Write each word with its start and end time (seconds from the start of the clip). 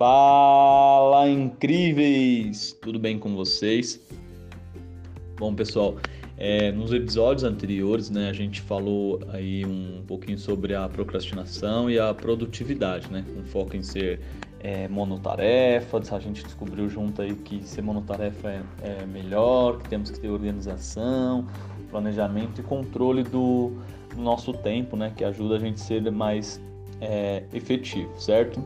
Fala 0.00 1.28
incríveis! 1.28 2.72
Tudo 2.80 2.98
bem 2.98 3.18
com 3.18 3.34
vocês? 3.36 4.00
Bom, 5.38 5.54
pessoal, 5.54 5.98
é, 6.38 6.72
nos 6.72 6.90
episódios 6.90 7.44
anteriores, 7.44 8.08
né, 8.08 8.30
a 8.30 8.32
gente 8.32 8.62
falou 8.62 9.20
aí 9.30 9.62
um 9.62 10.02
pouquinho 10.06 10.38
sobre 10.38 10.74
a 10.74 10.88
procrastinação 10.88 11.90
e 11.90 11.98
a 11.98 12.14
produtividade, 12.14 13.12
né, 13.12 13.26
com 13.34 13.44
foco 13.44 13.76
em 13.76 13.82
ser 13.82 14.20
é, 14.60 14.88
monotarefa. 14.88 16.00
A 16.16 16.18
gente 16.18 16.44
descobriu 16.44 16.88
junto 16.88 17.20
aí 17.20 17.34
que 17.34 17.62
ser 17.62 17.82
monotarefa 17.82 18.48
é, 18.48 18.62
é 18.82 19.04
melhor, 19.04 19.82
que 19.82 19.90
temos 19.90 20.10
que 20.10 20.18
ter 20.18 20.30
organização, 20.30 21.46
planejamento 21.90 22.62
e 22.62 22.64
controle 22.64 23.22
do, 23.22 23.72
do 24.16 24.22
nosso 24.22 24.54
tempo, 24.54 24.96
né, 24.96 25.12
que 25.14 25.24
ajuda 25.24 25.56
a 25.56 25.58
gente 25.58 25.74
a 25.74 25.84
ser 25.84 26.10
mais 26.10 26.58
é, 27.02 27.44
efetivo, 27.52 28.18
certo? 28.18 28.64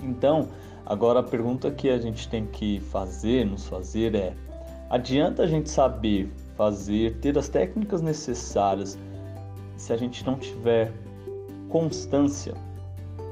Então, 0.00 0.48
agora 0.84 1.20
a 1.20 1.22
pergunta 1.22 1.70
que 1.70 1.88
a 1.88 1.98
gente 1.98 2.28
tem 2.28 2.46
que 2.46 2.80
fazer, 2.80 3.44
nos 3.46 3.66
fazer 3.66 4.14
é: 4.14 4.34
adianta 4.90 5.42
a 5.42 5.46
gente 5.46 5.70
saber 5.70 6.30
fazer, 6.56 7.16
ter 7.16 7.36
as 7.36 7.48
técnicas 7.48 8.00
necessárias 8.00 8.98
se 9.76 9.92
a 9.92 9.96
gente 9.96 10.24
não 10.26 10.36
tiver 10.36 10.92
constância? 11.68 12.54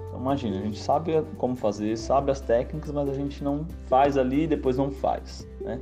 Então, 0.09 0.21
imagina, 0.21 0.59
a 0.59 0.63
gente 0.63 0.79
sabe 0.79 1.23
como 1.39 1.57
fazer, 1.57 1.97
sabe 1.97 2.31
as 2.31 2.41
técnicas, 2.41 2.93
mas 2.93 3.09
a 3.09 3.15
gente 3.15 3.43
não 3.43 3.67
faz 3.87 4.17
ali 4.17 4.45
e 4.45 4.47
depois 4.47 4.77
não 4.77 4.91
faz, 4.91 5.47
né? 5.61 5.81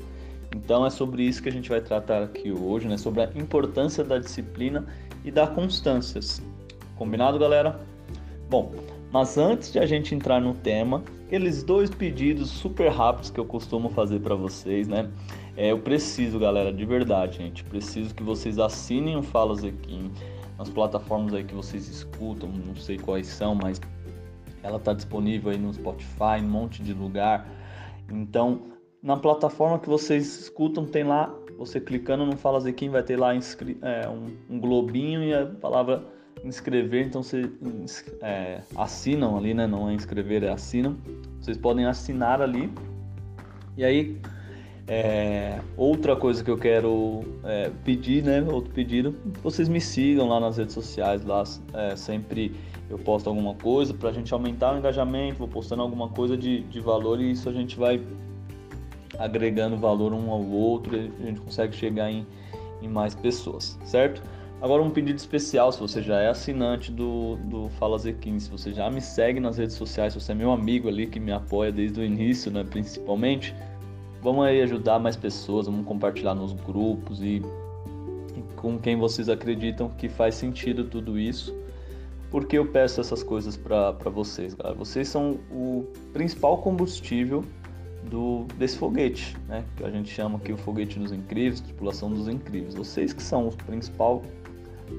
Então 0.54 0.84
é 0.84 0.90
sobre 0.90 1.22
isso 1.22 1.42
que 1.42 1.48
a 1.48 1.52
gente 1.52 1.70
vai 1.70 1.80
tratar 1.80 2.22
aqui 2.22 2.52
hoje, 2.52 2.86
né? 2.86 2.98
Sobre 2.98 3.22
a 3.22 3.30
importância 3.34 4.04
da 4.04 4.18
disciplina 4.18 4.86
e 5.24 5.30
da 5.30 5.46
constância. 5.46 6.20
Combinado, 6.96 7.38
galera? 7.38 7.80
Bom, 8.50 8.70
mas 9.12 9.36
antes 9.36 9.70
de 9.70 9.78
a 9.78 9.84
gente 9.84 10.14
entrar 10.14 10.40
no 10.40 10.54
tema, 10.54 11.04
aqueles 11.26 11.62
dois 11.62 11.90
pedidos 11.90 12.48
super 12.48 12.90
rápidos 12.90 13.30
que 13.30 13.38
eu 13.38 13.44
costumo 13.44 13.90
fazer 13.90 14.20
para 14.20 14.34
vocês, 14.34 14.88
né? 14.88 15.10
É, 15.54 15.70
eu 15.70 15.78
preciso, 15.78 16.38
galera, 16.38 16.72
de 16.72 16.84
verdade, 16.86 17.38
gente, 17.38 17.62
preciso 17.62 18.14
que 18.14 18.22
vocês 18.22 18.58
assinem 18.58 19.16
o 19.16 19.22
Fala 19.22 19.54
Zequim 19.54 20.10
nas 20.58 20.70
plataformas 20.70 21.34
aí 21.34 21.44
que 21.44 21.54
vocês 21.54 21.88
escutam, 21.88 22.48
não 22.48 22.74
sei 22.74 22.96
quais 22.96 23.26
são, 23.26 23.54
mas 23.54 23.78
ela 24.62 24.78
tá 24.78 24.94
disponível 24.94 25.50
aí 25.50 25.58
no 25.58 25.72
Spotify, 25.74 26.40
um 26.40 26.48
monte 26.48 26.82
de 26.82 26.94
lugar. 26.94 27.46
Então, 28.10 28.62
na 29.02 29.16
plataforma 29.16 29.78
que 29.78 29.88
vocês 29.88 30.40
escutam, 30.40 30.86
tem 30.86 31.04
lá, 31.04 31.34
você 31.58 31.80
clicando 31.80 32.24
no 32.24 32.36
Fala 32.36 32.60
Zequim, 32.60 32.88
vai 32.88 33.02
ter 33.02 33.18
lá 33.18 33.34
é, 33.34 34.08
um, 34.08 34.36
um 34.48 34.58
globinho 34.58 35.22
e 35.22 35.34
a 35.34 35.44
palavra 35.46 36.02
inscrever, 36.44 37.06
então 37.06 37.22
vocês 37.22 37.48
é, 38.20 38.60
assinam 38.76 39.36
ali, 39.36 39.54
né? 39.54 39.66
Não 39.66 39.88
é 39.88 39.94
inscrever, 39.94 40.42
é 40.42 40.50
assinam. 40.50 40.96
Vocês 41.40 41.56
podem 41.56 41.86
assinar 41.86 42.40
ali. 42.40 42.72
E 43.76 43.84
aí, 43.84 44.20
é, 44.86 45.60
outra 45.76 46.16
coisa 46.16 46.42
que 46.42 46.50
eu 46.50 46.58
quero 46.58 47.22
é, 47.44 47.70
pedir, 47.84 48.22
né? 48.22 48.42
Outro 48.42 48.72
pedido, 48.72 49.14
vocês 49.42 49.68
me 49.68 49.80
sigam 49.80 50.28
lá 50.28 50.40
nas 50.40 50.56
redes 50.56 50.74
sociais, 50.74 51.24
lá 51.24 51.44
é, 51.74 51.96
sempre 51.96 52.54
eu 52.90 52.98
posto 52.98 53.28
alguma 53.28 53.54
coisa 53.54 53.94
para 53.94 54.10
a 54.10 54.12
gente 54.12 54.34
aumentar 54.34 54.74
o 54.74 54.78
engajamento, 54.78 55.38
vou 55.38 55.48
postando 55.48 55.82
alguma 55.82 56.08
coisa 56.08 56.36
de, 56.36 56.60
de 56.64 56.80
valor 56.80 57.20
e 57.20 57.30
isso 57.30 57.48
a 57.48 57.52
gente 57.52 57.78
vai 57.78 58.02
agregando 59.18 59.76
valor 59.76 60.12
um 60.12 60.30
ao 60.30 60.44
outro 60.44 60.96
e 60.96 61.10
a 61.22 61.26
gente 61.26 61.40
consegue 61.40 61.74
chegar 61.74 62.10
em, 62.10 62.26
em 62.82 62.88
mais 62.88 63.14
pessoas, 63.14 63.78
certo? 63.84 64.22
Agora 64.62 64.80
um 64.80 64.90
pedido 64.90 65.16
especial, 65.16 65.72
se 65.72 65.80
você 65.80 66.00
já 66.00 66.20
é 66.20 66.28
assinante 66.28 66.92
do, 66.92 67.34
do 67.34 67.68
Fala 67.80 67.96
Z15, 67.96 68.38
se 68.38 68.48
você 68.48 68.72
já 68.72 68.88
me 68.88 69.00
segue 69.00 69.40
nas 69.40 69.58
redes 69.58 69.74
sociais, 69.74 70.12
se 70.12 70.20
você 70.20 70.30
é 70.30 70.34
meu 70.36 70.52
amigo 70.52 70.88
ali 70.88 71.08
que 71.08 71.18
me 71.18 71.32
apoia 71.32 71.72
desde 71.72 71.98
o 71.98 72.04
início, 72.04 72.48
né, 72.48 72.62
principalmente, 72.62 73.52
vamos 74.22 74.44
aí 74.44 74.62
ajudar 74.62 75.00
mais 75.00 75.16
pessoas, 75.16 75.66
vamos 75.66 75.84
compartilhar 75.84 76.36
nos 76.36 76.52
grupos 76.52 77.20
e, 77.20 77.42
e 78.36 78.42
com 78.54 78.78
quem 78.78 78.96
vocês 78.96 79.28
acreditam 79.28 79.88
que 79.88 80.08
faz 80.08 80.36
sentido 80.36 80.84
tudo 80.84 81.18
isso. 81.18 81.52
Porque 82.30 82.56
eu 82.56 82.64
peço 82.64 83.00
essas 83.00 83.20
coisas 83.20 83.56
para 83.56 83.90
vocês, 84.10 84.54
galera. 84.54 84.78
Vocês 84.78 85.08
são 85.08 85.40
o 85.50 85.88
principal 86.12 86.58
combustível 86.58 87.44
do, 88.04 88.44
desse 88.56 88.78
foguete, 88.78 89.36
né? 89.48 89.64
Que 89.76 89.84
a 89.84 89.90
gente 89.90 90.08
chama 90.08 90.38
aqui 90.38 90.52
o 90.52 90.56
foguete 90.56 90.98
dos 90.98 91.12
incríveis, 91.12 91.60
tripulação 91.60 92.10
dos 92.10 92.28
incríveis. 92.28 92.74
Vocês 92.74 93.12
que 93.12 93.22
são 93.22 93.48
o 93.48 93.52
principal 93.66 94.22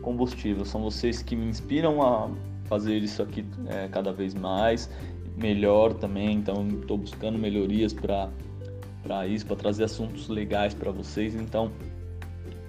combustível. 0.02 0.66
São 0.66 0.82
vocês 0.82 1.22
que 1.22 1.36
me 1.36 1.46
inspiram 1.46 2.02
a 2.02 2.30
fazer 2.66 2.98
isso 2.98 3.22
aqui 3.22 3.46
é, 3.68 3.88
cada 3.88 4.12
vez 4.12 4.34
mais, 4.34 4.90
melhor 5.38 5.94
também. 5.94 6.34
Então, 6.34 6.68
estou 6.68 6.98
buscando 6.98 7.38
melhorias 7.38 7.94
para 7.94 8.30
para 9.04 9.28
isso, 9.28 9.46
para 9.46 9.58
trazer 9.58 9.84
assuntos 9.84 10.30
legais 10.30 10.74
para 10.74 10.90
vocês. 10.90 11.36
Então, 11.36 11.70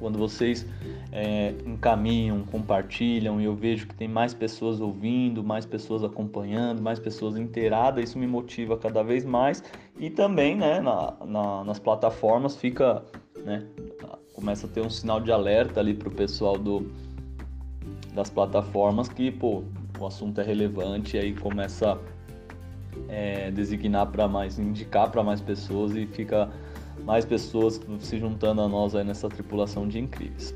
quando 0.01 0.19
vocês 0.19 0.67
é, 1.13 1.55
encaminham, 1.65 2.43
compartilham 2.43 3.41
e 3.41 3.45
eu 3.45 3.55
vejo 3.55 3.87
que 3.87 3.95
tem 3.95 4.09
mais 4.09 4.35
pessoas 4.35 4.81
ouvindo, 4.81 5.43
mais 5.43 5.65
pessoas 5.65 6.03
acompanhando, 6.03 6.83
mais 6.83 6.99
pessoas 6.99 7.37
inteiradas, 7.37 8.11
isso 8.11 8.19
me 8.19 8.27
motiva 8.27 8.77
cada 8.77 9.03
vez 9.03 9.25
mais 9.25 9.63
e 9.99 10.11
também, 10.11 10.57
né, 10.57 10.81
na, 10.81 11.15
na, 11.25 11.65
nas 11.65 11.79
plataformas 11.79 12.57
fica, 12.57 13.03
né, 13.45 13.65
começa 14.35 14.67
a 14.67 14.71
ter 14.71 14.81
um 14.81 14.91
sinal 14.91 15.21
de 15.21 15.31
alerta 15.31 15.81
ali 15.81 15.95
para 15.95 16.09
o 16.09 16.13
pessoal 16.13 16.59
do 16.59 16.91
das 18.15 18.31
plataformas 18.31 19.09
que, 19.09 19.31
pô, 19.31 19.65
o 19.99 20.07
assunto 20.07 20.41
é 20.41 20.45
relevante 20.45 21.17
aí 21.17 21.35
começa 21.35 21.99
é, 23.09 23.51
designar 23.51 24.07
para 24.07 24.29
mais, 24.29 24.59
indicar 24.59 25.11
para 25.11 25.23
mais 25.23 25.41
pessoas 25.41 25.95
e 25.97 26.07
fica 26.07 26.49
mais 27.05 27.25
pessoas 27.25 27.81
se 28.01 28.19
juntando 28.19 28.61
a 28.61 28.69
nós 28.69 28.95
aí 28.95 29.05
nessa 29.05 29.29
tripulação 29.29 29.89
de 29.89 29.99
incríveis. 29.99 30.55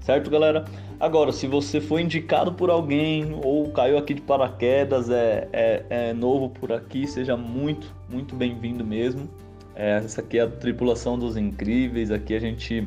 Certo, 0.00 0.30
galera? 0.30 0.66
Agora, 1.00 1.32
se 1.32 1.46
você 1.46 1.80
foi 1.80 2.02
indicado 2.02 2.52
por 2.52 2.68
alguém 2.68 3.38
ou 3.42 3.70
caiu 3.70 3.96
aqui 3.96 4.12
de 4.12 4.20
paraquedas, 4.20 5.08
é, 5.08 5.48
é, 5.50 5.86
é 5.88 6.12
novo 6.12 6.50
por 6.50 6.70
aqui, 6.72 7.06
seja 7.06 7.36
muito, 7.36 7.90
muito 8.10 8.36
bem-vindo 8.36 8.84
mesmo. 8.84 9.28
É, 9.74 9.96
essa 9.96 10.20
aqui 10.20 10.38
é 10.38 10.42
a 10.42 10.46
tripulação 10.46 11.18
dos 11.18 11.38
incríveis. 11.38 12.10
Aqui 12.10 12.34
a 12.34 12.38
gente, 12.38 12.86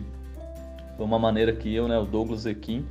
foi 0.96 1.06
uma 1.06 1.18
maneira 1.18 1.52
que 1.54 1.74
eu, 1.74 1.88
né, 1.88 1.98
o 1.98 2.06
Douglas 2.06 2.46
Equim, 2.46 2.86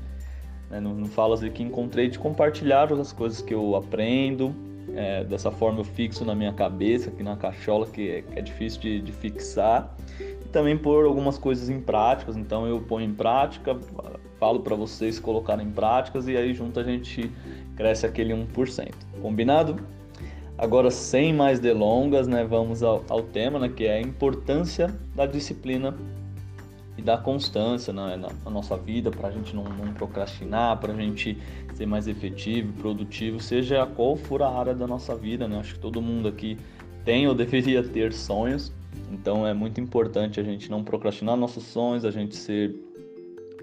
né, 0.70 0.80
no, 0.80 0.94
no 0.94 1.06
Falas 1.06 1.42
aqui 1.42 1.62
encontrei 1.62 2.08
de 2.08 2.18
compartilhar 2.18 2.92
as 2.92 3.12
coisas 3.12 3.40
que 3.40 3.54
eu 3.54 3.76
aprendo. 3.76 4.54
É, 4.94 5.24
dessa 5.24 5.50
forma 5.50 5.80
eu 5.80 5.84
fixo 5.84 6.24
na 6.24 6.34
minha 6.34 6.52
cabeça, 6.52 7.10
aqui 7.10 7.22
na 7.22 7.36
cachola, 7.36 7.86
que 7.86 8.08
é, 8.08 8.22
que 8.22 8.38
é 8.38 8.42
difícil 8.42 8.80
de, 8.80 9.00
de, 9.00 9.12
fixar. 9.12 9.94
E 10.20 10.48
também 10.48 10.76
pôr 10.76 11.04
algumas 11.04 11.36
coisas 11.36 11.68
em 11.68 11.80
práticas, 11.80 12.36
então 12.36 12.66
eu 12.66 12.80
ponho 12.80 13.06
em 13.06 13.12
prática, 13.12 13.76
falo 14.38 14.60
para 14.60 14.74
vocês 14.74 15.18
colocarem 15.18 15.66
em 15.66 15.70
práticas 15.70 16.28
e 16.28 16.36
aí 16.36 16.54
junto 16.54 16.80
a 16.80 16.84
gente 16.84 17.30
cresce 17.76 18.06
aquele 18.06 18.32
1%. 18.32 18.92
Combinado? 19.20 19.76
Agora, 20.56 20.90
sem 20.90 21.34
mais 21.34 21.60
delongas, 21.60 22.26
né, 22.26 22.44
vamos 22.44 22.82
ao, 22.82 23.04
ao 23.10 23.22
tema, 23.22 23.58
né, 23.58 23.68
que 23.68 23.84
é 23.84 23.96
a 23.96 24.00
importância 24.00 24.94
da 25.14 25.26
disciplina 25.26 25.94
e 26.96 27.02
da 27.02 27.18
constância 27.18 27.92
né, 27.92 28.16
na, 28.16 28.28
na, 28.44 28.50
nossa 28.50 28.76
vida, 28.76 29.10
para 29.10 29.28
a 29.28 29.30
gente 29.30 29.54
não, 29.54 29.64
não 29.64 29.92
procrastinar, 29.92 30.78
para 30.78 30.92
a 30.92 30.96
gente 30.96 31.36
ser 31.74 31.86
mais 31.86 32.08
efetivo, 32.08 32.72
produtivo, 32.74 33.38
seja 33.38 33.86
qual 33.86 34.16
for 34.16 34.42
a 34.42 34.48
área 34.48 34.74
da 34.74 34.86
nossa 34.86 35.14
vida. 35.14 35.46
Né? 35.46 35.58
Acho 35.58 35.74
que 35.74 35.80
todo 35.80 36.00
mundo 36.00 36.28
aqui 36.28 36.56
tem 37.04 37.28
ou 37.28 37.34
deveria 37.36 37.82
ter 37.82 38.12
sonhos, 38.12 38.72
então 39.12 39.46
é 39.46 39.52
muito 39.52 39.80
importante 39.80 40.40
a 40.40 40.42
gente 40.42 40.70
não 40.70 40.82
procrastinar 40.82 41.36
nossos 41.36 41.64
sonhos, 41.64 42.04
a 42.04 42.10
gente 42.10 42.34
ser 42.34 42.74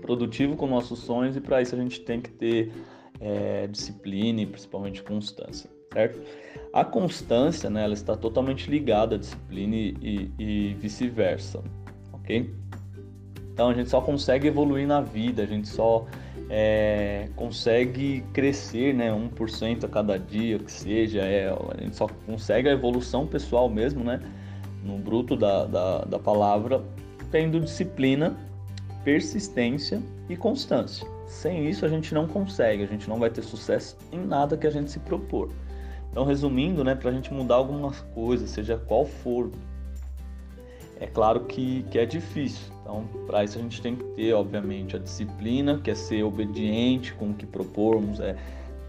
produtivo 0.02 0.56
com 0.56 0.68
nossos 0.68 1.00
sonhos 1.00 1.36
e 1.36 1.42
para 1.42 1.62
isso 1.62 1.74
a 1.74 1.78
gente 1.78 2.02
tem 2.02 2.22
que 2.22 2.30
ter 2.30 2.72
é, 3.20 3.68
disciplina 3.68 4.42
e 4.42 4.46
principalmente 4.46 5.02
constância, 5.02 5.70
certo? 5.92 6.22
A 6.74 6.84
constância, 6.84 7.70
né, 7.70 7.84
ela 7.84 7.94
está 7.94 8.16
totalmente 8.16 8.70
ligada 8.70 9.16
à 9.16 9.18
disciplina 9.18 9.76
e, 9.76 10.32
e 10.38 10.74
vice-versa, 10.74 11.64
ok? 12.12 12.54
Então 13.54 13.70
a 13.70 13.74
gente 13.74 13.90
só 13.90 14.02
consegue 14.02 14.48
evoluir 14.48 14.88
na 14.88 15.00
vida, 15.00 15.44
a 15.44 15.46
gente 15.46 15.68
só 15.68 16.08
é, 16.50 17.30
consegue 17.36 18.24
crescer, 18.34 18.94
né, 18.94 19.12
1% 19.12 19.84
a 19.84 19.88
cada 19.88 20.18
dia, 20.18 20.58
que 20.58 20.72
seja, 20.72 21.22
é, 21.22 21.50
a 21.50 21.82
gente 21.82 21.96
só 21.96 22.08
consegue 22.26 22.68
a 22.68 22.72
evolução 22.72 23.28
pessoal 23.28 23.70
mesmo, 23.70 24.04
né, 24.04 24.20
no 24.84 24.98
bruto 24.98 25.36
da, 25.36 25.66
da, 25.66 26.00
da 26.00 26.20
palavra, 26.20 26.84
tendo 27.32 27.60
disciplina, 27.60 28.36
persistência 29.04 30.02
e 30.28 30.36
constância. 30.36 31.08
Sem 31.28 31.70
isso 31.70 31.86
a 31.86 31.90
gente 31.90 32.12
não 32.14 32.28
consegue, 32.28 32.84
a 32.84 32.88
gente 32.88 33.08
não 33.08 33.20
vai 33.20 33.30
ter 33.30 33.44
sucesso 33.44 33.96
em 34.12 34.20
nada 34.20 34.58
que 34.58 34.66
a 34.66 34.72
gente 34.72 34.90
se 34.90 35.00
propor. 35.00 35.52
Então, 36.10 36.26
resumindo, 36.26 36.84
né, 36.84 36.96
para 36.96 37.12
a 37.12 37.14
gente 37.14 37.32
mudar 37.32 37.56
algumas 37.56 38.02
coisas, 38.16 38.50
seja 38.50 38.78
qual 38.78 39.06
for 39.06 39.52
é 41.00 41.08
claro 41.08 41.42
que, 41.42 41.84
que 41.92 42.00
é 42.00 42.06
difícil. 42.06 42.73
Então, 42.84 43.08
para 43.26 43.44
isso 43.44 43.58
a 43.58 43.62
gente 43.62 43.82
tem 43.82 43.96
que 43.96 44.04
ter, 44.04 44.34
obviamente, 44.34 44.96
a 44.96 45.00
disciplina, 45.00 45.80
que 45.80 45.90
é 45.90 45.96
ser 45.96 46.22
obediente 46.24 47.14
com 47.14 47.32
o 47.32 47.34
que 47.34 47.46
propormos, 47.46 48.20
é 48.20 48.36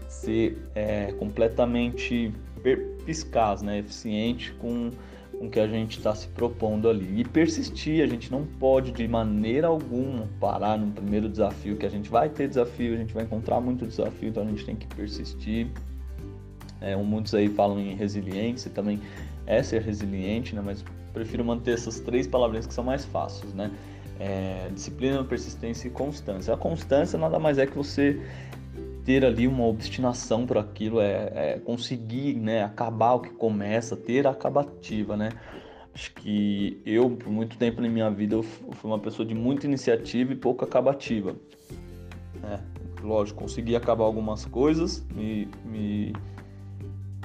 ser 0.07 0.57
é, 0.75 1.13
completamente 1.13 2.31
perspicaz, 2.61 3.61
né? 3.61 3.79
Eficiente 3.79 4.53
com 4.53 4.91
com 5.35 5.47
o 5.47 5.49
que 5.49 5.59
a 5.59 5.67
gente 5.67 5.97
está 5.97 6.15
se 6.15 6.27
propondo 6.29 6.89
ali. 6.89 7.21
E 7.21 7.23
persistir, 7.23 8.03
a 8.03 8.07
gente 8.07 8.31
não 8.31 8.45
pode 8.45 8.91
de 8.91 9.07
maneira 9.07 9.67
alguma 9.67 10.27
parar 10.39 10.77
no 10.77 10.91
primeiro 10.91 11.29
desafio, 11.29 11.77
que 11.77 11.85
a 11.85 11.89
gente 11.89 12.09
vai 12.09 12.29
ter 12.29 12.47
desafio, 12.47 12.93
a 12.93 12.97
gente 12.97 13.13
vai 13.13 13.23
encontrar 13.23 13.59
muito 13.61 13.85
desafio, 13.85 14.29
então 14.29 14.43
a 14.43 14.45
gente 14.45 14.65
tem 14.65 14.75
que 14.75 14.87
persistir. 14.87 15.67
É, 16.81 16.95
muitos 16.95 17.33
aí 17.33 17.47
falam 17.49 17.79
em 17.79 17.95
resiliência, 17.95 18.69
também 18.71 18.99
é 19.47 19.61
ser 19.63 19.81
resiliente, 19.81 20.55
né? 20.55 20.61
mas 20.63 20.83
prefiro 21.15 21.43
manter 21.45 21.71
essas 21.71 21.99
três 22.01 22.27
palavrinhas 22.27 22.67
que 22.67 22.73
são 22.73 22.83
mais 22.83 23.05
fáceis, 23.05 23.53
né? 23.53 23.71
É, 24.19 24.69
disciplina, 24.73 25.23
persistência 25.23 25.87
e 25.87 25.91
constância. 25.91 26.53
A 26.53 26.57
constância 26.57 27.17
nada 27.17 27.39
mais 27.39 27.57
é 27.57 27.65
que 27.65 27.75
você 27.75 28.21
ter 29.05 29.23
ali 29.23 29.47
uma 29.47 29.65
obstinação 29.65 30.45
por 30.45 30.57
aquilo, 30.57 30.99
é, 30.99 31.31
é, 31.33 31.59
conseguir 31.63 32.35
né, 32.35 32.63
acabar 32.63 33.13
o 33.13 33.19
que 33.19 33.29
começa, 33.29 33.95
ter 33.95 34.27
a 34.27 34.31
acabativa, 34.31 35.15
né? 35.15 35.29
Acho 35.93 36.13
que 36.15 36.81
eu, 36.85 37.11
por 37.11 37.29
muito 37.29 37.57
tempo 37.57 37.81
na 37.81 37.87
minha 37.87 38.09
vida, 38.09 38.35
eu 38.35 38.43
fui 38.43 38.91
uma 38.91 38.99
pessoa 38.99 39.25
de 39.25 39.33
muita 39.33 39.65
iniciativa 39.65 40.33
e 40.33 40.35
pouca 40.35 40.65
acabativa. 40.65 41.35
É, 42.43 42.59
lógico, 43.01 43.41
consegui 43.41 43.75
acabar 43.75 44.03
algumas 44.03 44.43
coisas, 44.43 45.05
me, 45.15 45.47
me, 45.63 46.13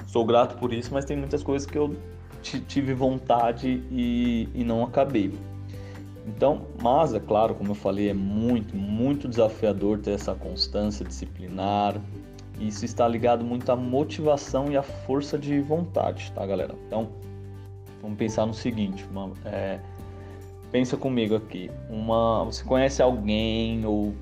sou 0.07 0.23
grato 0.23 0.57
por 0.57 0.71
isso, 0.71 0.93
mas 0.93 1.03
tem 1.03 1.17
muitas 1.17 1.43
coisas 1.43 1.67
que 1.67 1.77
eu 1.77 1.95
tive 2.41 2.93
vontade 2.93 3.83
e, 3.91 4.49
e 4.53 4.63
não 4.63 4.83
acabei. 4.83 5.33
Então, 6.27 6.67
mas 6.81 7.13
é 7.13 7.19
claro, 7.19 7.55
como 7.55 7.71
eu 7.71 7.75
falei, 7.75 8.09
é 8.09 8.13
muito, 8.13 8.75
muito 8.75 9.27
desafiador 9.27 9.99
ter 9.99 10.11
essa 10.11 10.35
constância 10.35 11.05
disciplinar. 11.05 11.99
Isso 12.59 12.85
está 12.85 13.07
ligado 13.07 13.43
muito 13.43 13.71
à 13.71 13.75
motivação 13.75 14.71
e 14.71 14.77
à 14.77 14.83
força 14.83 15.37
de 15.37 15.59
vontade, 15.61 16.31
tá, 16.33 16.45
galera? 16.45 16.75
Então, 16.85 17.09
vamos 18.01 18.17
pensar 18.17 18.45
no 18.45 18.53
seguinte: 18.53 19.03
uma, 19.09 19.31
é, 19.45 19.79
pensa 20.71 20.95
comigo 20.95 21.35
aqui. 21.35 21.71
Uma, 21.89 22.43
você 22.45 22.63
conhece 22.63 23.01
alguém 23.01 23.83
ou 23.85 24.13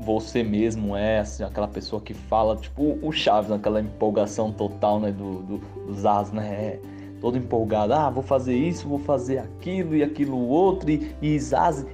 você 0.00 0.42
mesmo 0.42 0.94
é 0.94 1.20
assim, 1.20 1.42
aquela 1.42 1.68
pessoa 1.68 2.02
que 2.02 2.12
fala, 2.12 2.54
tipo 2.56 2.98
o 3.00 3.10
Chaves, 3.10 3.50
aquela 3.50 3.80
empolgação 3.80 4.52
total 4.52 5.00
né, 5.00 5.10
do, 5.10 5.42
do, 5.42 5.58
dos 5.86 6.04
as, 6.04 6.30
né? 6.32 6.78
Todo 7.26 7.36
empolgado, 7.36 7.92
ah, 7.92 8.08
vou 8.08 8.22
fazer 8.22 8.54
isso, 8.54 8.86
vou 8.86 9.00
fazer 9.00 9.38
aquilo 9.38 9.96
e 9.96 10.02
aquilo 10.04 10.38
outro, 10.38 10.88
e, 10.88 11.12
e 11.20 11.34
Isaze, 11.34 11.84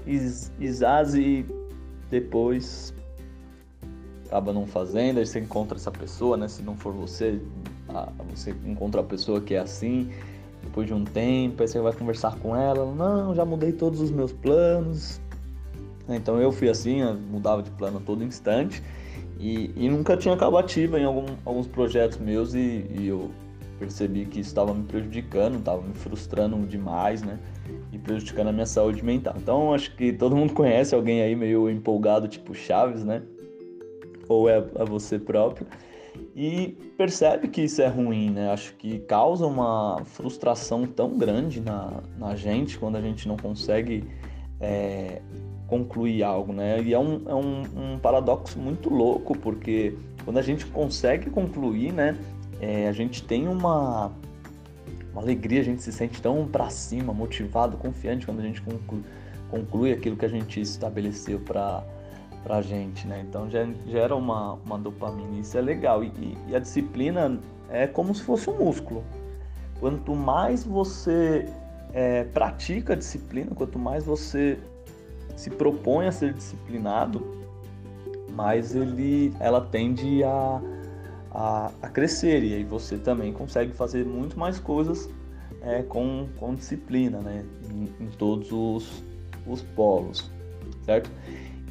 e 1.19 1.47
depois 2.11 2.93
acaba 4.27 4.53
não 4.53 4.67
fazendo, 4.67 5.21
aí 5.21 5.25
você 5.25 5.41
encontra 5.41 5.79
essa 5.79 5.91
pessoa, 5.91 6.37
né? 6.37 6.49
Se 6.49 6.61
não 6.63 6.77
for 6.77 6.93
você, 6.93 7.41
você 8.29 8.55
encontra 8.67 9.01
a 9.01 9.05
pessoa 9.05 9.41
que 9.41 9.55
é 9.55 9.61
assim, 9.61 10.11
depois 10.63 10.87
de 10.87 10.93
um 10.93 11.03
tempo, 11.03 11.63
aí 11.63 11.69
você 11.69 11.81
vai 11.81 11.95
conversar 11.95 12.39
com 12.39 12.55
ela, 12.55 12.85
não, 12.95 13.35
já 13.35 13.47
mudei 13.47 13.73
todos 13.73 14.03
os 14.03 14.11
meus 14.11 14.33
planos. 14.35 15.19
Então 16.11 16.39
eu 16.43 16.53
fui 16.53 16.69
assim, 16.69 17.01
eu 17.01 17.15
mudava 17.15 17.63
de 17.63 17.71
plano 17.71 18.03
todo 18.05 18.23
instante 18.23 18.83
e, 19.41 19.73
e 19.75 19.89
nunca 19.89 20.15
tinha 20.15 20.35
acabativa 20.35 21.01
em 21.01 21.05
algum, 21.05 21.25
alguns 21.43 21.67
projetos 21.67 22.19
meus 22.19 22.53
e, 22.53 22.87
e 22.91 23.07
eu 23.09 23.31
percebi 23.83 24.25
que 24.27 24.39
isso 24.39 24.51
estava 24.51 24.73
me 24.73 24.85
prejudicando, 24.85 25.59
estava 25.59 25.83
me 25.83 25.93
frustrando 25.93 26.57
demais, 26.67 27.21
né? 27.23 27.39
E 27.91 27.99
prejudicando 27.99 28.49
a 28.49 28.53
minha 28.53 28.67
saúde 28.67 29.05
mental. 29.05 29.35
Então, 29.37 29.75
acho 29.75 29.95
que 29.97 30.13
todo 30.13 30.37
mundo 30.37 30.53
conhece 30.53 30.95
alguém 30.95 31.21
aí 31.21 31.35
meio 31.35 31.69
empolgado, 31.69 32.29
tipo 32.29 32.55
Chaves, 32.55 33.05
né? 33.05 33.23
Ou 34.29 34.49
é, 34.49 34.65
é 34.77 34.85
você 34.85 35.19
próprio. 35.19 35.67
E 36.37 36.77
percebe 36.97 37.49
que 37.49 37.63
isso 37.63 37.83
é 37.83 37.89
ruim, 37.89 38.31
né? 38.31 38.53
Acho 38.53 38.73
que 38.75 39.01
causa 39.01 39.47
uma 39.47 40.01
frustração 40.05 40.87
tão 40.87 41.19
grande 41.19 41.61
na, 41.61 42.03
na 42.17 42.37
gente 42.37 42.79
quando 42.79 42.97
a 42.97 43.01
gente 43.01 43.27
não 43.27 43.37
consegue 43.37 44.05
é, 44.61 45.21
concluir 45.67 46.23
algo, 46.23 46.53
né? 46.53 46.81
E 46.81 46.95
é, 46.95 46.99
um, 46.99 47.23
é 47.27 47.35
um, 47.35 47.63
um 47.95 47.99
paradoxo 47.99 48.59
muito 48.61 48.89
louco, 48.89 49.37
porque 49.37 49.99
quando 50.25 50.39
a 50.39 50.43
gente 50.43 50.67
consegue 50.67 51.31
concluir, 51.31 51.93
né? 51.93 52.17
É, 52.63 52.87
a 52.87 52.93
gente 52.93 53.25
tem 53.25 53.49
uma, 53.49 54.13
uma 55.13 55.21
alegria, 55.21 55.61
a 55.61 55.65
gente 55.65 55.83
se 55.83 55.93
sente 55.93 56.23
tão 56.23 56.47
para 56.47 56.71
cima, 56.71 57.13
motivado, 57.13 57.77
confiante 57.77 58.25
quando 58.25 58.39
a 58.39 58.43
gente 58.43 58.63
conclui, 58.63 59.03
conclui 59.51 59.93
aquilo 59.93 60.17
que 60.17 60.25
a 60.25 60.29
gente 60.29 60.61
estabeleceu 60.61 61.41
para 61.41 61.83
a 62.49 62.63
gente, 62.63 63.05
né? 63.09 63.25
Então 63.29 63.51
gera 63.51 64.15
uma, 64.15 64.53
uma 64.65 64.79
dopamina, 64.79 65.41
isso 65.41 65.59
é 65.59 65.61
legal. 65.61 66.05
E, 66.05 66.13
e, 66.49 66.55
a 66.55 66.61
disciplina 66.61 67.41
é 67.69 67.89
como 67.89 68.15
se 68.15 68.23
fosse 68.23 68.49
um 68.49 68.57
músculo. 68.57 69.03
Quanto 69.81 70.15
mais 70.15 70.63
você 70.63 71.49
é, 71.93 72.23
pratica 72.23 72.93
a 72.93 72.97
disciplina, 72.97 73.51
quanto 73.57 73.77
mais 73.77 74.05
você 74.05 74.57
se 75.35 75.51
propõe 75.51 76.07
a 76.07 76.13
ser 76.13 76.33
disciplinado, 76.33 77.27
mais 78.31 78.77
ele, 78.77 79.35
ela 79.41 79.61
tende 79.61 80.23
a 80.23 80.63
a, 81.35 81.73
a 81.81 81.89
crescer 81.89 82.45
e 82.45 82.55
aí 82.55 82.65
você 82.65 82.99
também 82.99 83.33
consegue 83.33 83.73
fazer 83.73 84.05
muito 84.05 84.39
mais 84.39 84.59
coisas 84.59 85.09
é, 85.63 85.83
com, 85.83 86.29
com 86.37 86.55
disciplina, 86.55 87.21
né? 87.21 87.45
Em, 87.71 88.05
em 88.05 88.09
todos 88.11 88.53
os, 88.53 89.03
os 89.47 89.63
polos, 89.63 90.31
certo? 90.85 91.11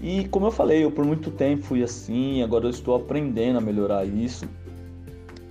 E 0.02 0.28
como 0.30 0.48
eu 0.48 0.52
falei, 0.52 0.84
eu 0.84 0.92
por 0.92 1.06
muito 1.06 1.30
tempo 1.30 1.62
fui 1.64 1.84
assim, 1.84 2.42
agora 2.42 2.66
eu 2.66 2.72
estou 2.72 2.96
aprendendo 2.96 3.60
a 3.60 3.62
melhorar 3.62 4.04
isso. 4.06 4.48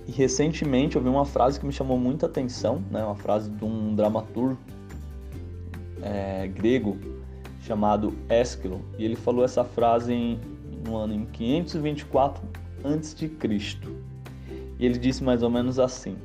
E 0.07 0.11
recentemente 0.11 0.97
eu 0.97 1.01
vi 1.01 1.07
uma 1.07 1.25
frase 1.25 1.59
que 1.59 1.65
me 1.65 1.71
chamou 1.71 1.97
muita 1.97 2.25
atenção, 2.25 2.83
né? 2.91 3.03
Uma 3.03 3.15
frase 3.15 3.49
de 3.49 3.63
um 3.63 3.95
dramaturgo 3.95 4.57
é, 6.01 6.47
grego 6.47 6.97
chamado 7.61 8.13
Ésquilo, 8.27 8.81
e 8.97 9.05
ele 9.05 9.15
falou 9.15 9.45
essa 9.45 9.63
frase 9.63 10.11
em, 10.11 10.39
no 10.83 10.97
ano 10.97 11.13
em 11.13 11.25
524 11.25 12.41
antes 12.83 13.13
de 13.13 13.27
Cristo. 13.27 13.95
E 14.79 14.85
ele 14.85 14.97
disse 14.97 15.23
mais 15.23 15.43
ou 15.43 15.49
menos 15.49 15.77
assim, 15.77 16.17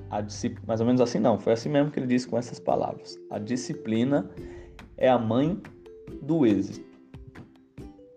mais 0.66 0.80
ou 0.80 0.86
menos 0.86 1.00
assim 1.00 1.18
não, 1.18 1.38
foi 1.38 1.52
assim 1.52 1.68
mesmo 1.68 1.90
que 1.90 1.98
ele 1.98 2.06
disse 2.06 2.26
com 2.26 2.38
essas 2.38 2.58
palavras. 2.58 3.18
A 3.30 3.38
disciplina 3.38 4.30
é 4.96 5.08
a 5.08 5.18
mãe 5.18 5.60
do 6.22 6.46
êxito. 6.46 6.86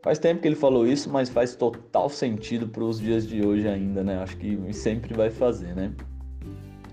Faz 0.02 0.18
tempo 0.18 0.42
que 0.42 0.48
ele 0.48 0.56
falou 0.56 0.88
isso, 0.88 1.10
mas 1.10 1.30
faz 1.30 1.56
total 1.56 2.10
sentido 2.10 2.70
para 2.70 2.84
os 2.84 3.02
dias 3.02 3.28
de 3.28 3.46
hoje 3.46 3.68
ainda, 3.68 4.02
né? 4.02 4.18
Acho 4.20 4.38
que 4.38 4.58
sempre 4.72 5.14
vai 5.14 5.30
fazer, 5.30 5.76
né? 5.76 5.92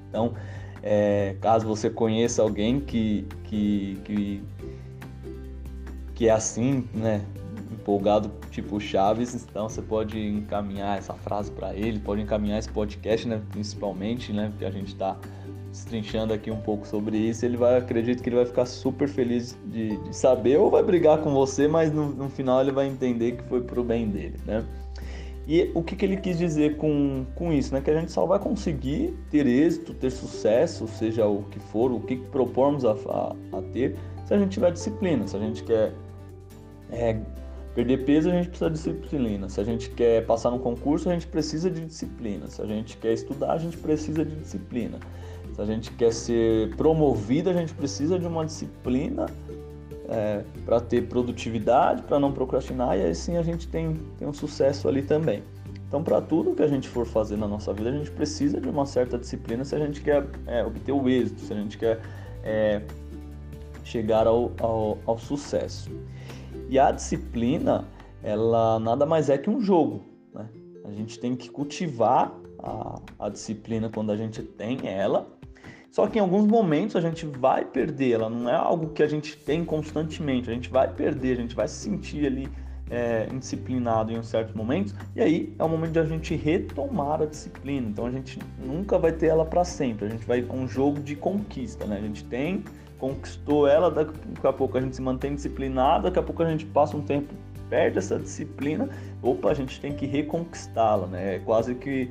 Então, 0.08 0.34
é, 0.82 1.36
caso 1.40 1.68
você 1.68 1.88
conheça 1.88 2.42
alguém 2.42 2.80
que, 2.80 3.24
que, 3.44 3.96
que, 4.04 4.42
que 6.16 6.28
é 6.28 6.32
assim, 6.32 6.88
né? 6.92 7.24
Empolgado 7.72 8.30
tipo 8.50 8.80
Chaves, 8.80 9.34
então 9.34 9.68
você 9.68 9.82
pode 9.82 10.18
encaminhar 10.18 10.98
essa 10.98 11.14
frase 11.14 11.50
para 11.50 11.74
ele, 11.74 11.98
pode 11.98 12.22
encaminhar 12.22 12.58
esse 12.58 12.68
podcast, 12.68 13.26
né, 13.26 13.40
principalmente, 13.50 14.32
né, 14.32 14.48
porque 14.50 14.64
a 14.64 14.70
gente 14.70 14.88
está 14.88 15.16
destrinchando 15.70 16.32
aqui 16.32 16.50
um 16.50 16.60
pouco 16.60 16.86
sobre 16.86 17.18
isso, 17.18 17.44
ele 17.44 17.56
vai, 17.56 17.76
acredito 17.76 18.22
que 18.22 18.28
ele 18.28 18.36
vai 18.36 18.46
ficar 18.46 18.64
super 18.64 19.08
feliz 19.08 19.58
de, 19.66 19.96
de 19.96 20.16
saber, 20.16 20.56
ou 20.58 20.70
vai 20.70 20.82
brigar 20.82 21.18
com 21.18 21.32
você, 21.32 21.68
mas 21.68 21.92
no, 21.92 22.08
no, 22.08 22.28
final 22.30 22.60
ele 22.62 22.72
vai 22.72 22.86
entender 22.86 23.32
que 23.32 23.42
foi 23.44 23.60
pro 23.60 23.84
bem 23.84 24.08
dele, 24.08 24.38
né? 24.46 24.64
E 25.48 25.70
o 25.74 25.82
que, 25.82 25.94
que 25.94 26.04
ele 26.04 26.16
quis 26.16 26.38
dizer 26.38 26.76
com, 26.76 27.24
com 27.36 27.52
isso, 27.52 27.72
né? 27.72 27.80
Que 27.80 27.90
a 27.90 28.00
gente 28.00 28.10
só 28.10 28.26
vai 28.26 28.38
conseguir 28.38 29.16
ter 29.30 29.46
êxito, 29.46 29.94
ter 29.94 30.10
sucesso, 30.10 30.88
seja 30.88 31.24
o 31.26 31.44
que 31.44 31.60
for, 31.60 31.92
o 31.92 32.00
que 32.00 32.16
propomos 32.16 32.84
a, 32.84 32.92
a, 32.92 33.36
a 33.58 33.62
ter, 33.72 33.96
se 34.24 34.34
a 34.34 34.38
gente 34.38 34.50
tiver 34.50 34.72
disciplina, 34.72 35.24
se 35.26 35.36
a 35.36 35.38
gente 35.38 35.62
quer 35.62 35.92
é, 36.90 37.16
Perder 37.76 38.06
peso 38.06 38.30
a 38.30 38.32
gente 38.32 38.48
precisa 38.48 38.70
de 38.70 38.76
disciplina. 38.76 39.50
Se 39.50 39.60
a 39.60 39.64
gente 39.64 39.90
quer 39.90 40.24
passar 40.24 40.50
no 40.50 40.58
concurso, 40.58 41.10
a 41.10 41.12
gente 41.12 41.26
precisa 41.26 41.70
de 41.70 41.84
disciplina. 41.84 42.46
Se 42.46 42.62
a 42.62 42.64
gente 42.64 42.96
quer 42.96 43.12
estudar, 43.12 43.52
a 43.52 43.58
gente 43.58 43.76
precisa 43.76 44.24
de 44.24 44.34
disciplina. 44.34 44.98
Se 45.54 45.60
a 45.60 45.66
gente 45.66 45.90
quer 45.92 46.10
ser 46.10 46.74
promovido, 46.76 47.50
a 47.50 47.52
gente 47.52 47.74
precisa 47.74 48.18
de 48.18 48.26
uma 48.26 48.46
disciplina 48.46 49.26
é, 50.08 50.42
para 50.64 50.80
ter 50.80 51.06
produtividade, 51.06 52.00
para 52.04 52.18
não 52.18 52.32
procrastinar, 52.32 52.96
e 52.96 53.02
aí 53.02 53.14
sim 53.14 53.36
a 53.36 53.42
gente 53.42 53.68
tem, 53.68 53.94
tem 54.18 54.26
um 54.26 54.32
sucesso 54.32 54.88
ali 54.88 55.02
também. 55.02 55.42
Então, 55.86 56.02
para 56.02 56.22
tudo 56.22 56.54
que 56.54 56.62
a 56.62 56.66
gente 56.66 56.88
for 56.88 57.04
fazer 57.04 57.36
na 57.36 57.46
nossa 57.46 57.74
vida, 57.74 57.90
a 57.90 57.92
gente 57.92 58.10
precisa 58.10 58.58
de 58.58 58.70
uma 58.70 58.86
certa 58.86 59.18
disciplina 59.18 59.66
se 59.66 59.74
a 59.74 59.78
gente 59.78 60.00
quer 60.00 60.26
é, 60.46 60.64
obter 60.64 60.92
o 60.92 61.06
êxito, 61.10 61.42
se 61.42 61.52
a 61.52 61.56
gente 61.56 61.76
quer 61.76 62.00
é, 62.42 62.80
chegar 63.84 64.26
ao, 64.26 64.50
ao, 64.58 64.98
ao 65.04 65.18
sucesso. 65.18 65.90
E 66.68 66.78
a 66.78 66.90
disciplina, 66.90 67.86
ela 68.22 68.78
nada 68.80 69.06
mais 69.06 69.30
é 69.30 69.38
que 69.38 69.48
um 69.48 69.60
jogo. 69.60 70.04
Né? 70.34 70.48
A 70.84 70.90
gente 70.90 71.18
tem 71.18 71.36
que 71.36 71.50
cultivar 71.50 72.32
a, 72.58 73.00
a 73.18 73.28
disciplina 73.28 73.88
quando 73.88 74.10
a 74.10 74.16
gente 74.16 74.42
tem 74.42 74.80
ela. 74.84 75.28
Só 75.90 76.06
que 76.06 76.18
em 76.18 76.20
alguns 76.20 76.46
momentos 76.46 76.96
a 76.96 77.00
gente 77.00 77.24
vai 77.24 77.64
perder, 77.64 78.12
ela 78.12 78.28
não 78.28 78.50
é 78.50 78.54
algo 78.54 78.88
que 78.88 79.02
a 79.02 79.06
gente 79.06 79.36
tem 79.36 79.64
constantemente. 79.64 80.50
A 80.50 80.52
gente 80.52 80.68
vai 80.68 80.92
perder, 80.92 81.38
a 81.38 81.40
gente 81.40 81.54
vai 81.54 81.66
se 81.68 81.76
sentir 81.76 82.26
ali 82.26 82.48
é, 82.90 83.28
indisciplinado 83.32 84.12
em 84.12 84.18
um 84.18 84.22
certo 84.22 84.56
momento, 84.56 84.94
e 85.14 85.20
aí 85.20 85.54
é 85.58 85.64
o 85.64 85.68
momento 85.68 85.92
de 85.92 85.98
a 85.98 86.04
gente 86.04 86.34
retomar 86.36 87.22
a 87.22 87.26
disciplina. 87.26 87.88
Então 87.88 88.06
a 88.06 88.10
gente 88.10 88.38
nunca 88.58 88.98
vai 88.98 89.12
ter 89.12 89.26
ela 89.26 89.44
para 89.44 89.64
sempre. 89.64 90.06
A 90.06 90.08
gente 90.08 90.26
vai 90.26 90.44
um 90.44 90.68
jogo 90.68 91.00
de 91.00 91.16
conquista, 91.16 91.84
né? 91.86 91.96
A 91.96 92.00
gente 92.00 92.24
tem 92.24 92.62
conquistou 92.98 93.66
ela, 93.66 93.90
daqui 93.90 94.12
a 94.42 94.52
pouco 94.52 94.78
a 94.78 94.80
gente 94.80 94.96
se 94.96 95.02
mantém 95.02 95.34
disciplinado, 95.34 96.04
daqui 96.04 96.18
a 96.18 96.22
pouco 96.22 96.42
a 96.42 96.50
gente 96.50 96.64
passa 96.66 96.96
um 96.96 97.02
tempo 97.02 97.34
perde 97.68 97.98
essa 97.98 98.18
disciplina, 98.18 98.88
opa, 99.22 99.50
a 99.50 99.54
gente 99.54 99.80
tem 99.80 99.92
que 99.92 100.06
reconquistá-la, 100.06 101.06
né? 101.06 101.36
É 101.36 101.38
quase 101.40 101.74
que, 101.74 102.10